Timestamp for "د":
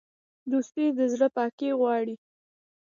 0.97-0.99